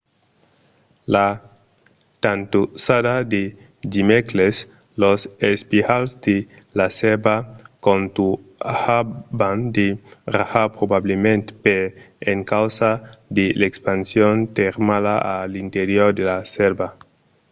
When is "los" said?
5.03-5.19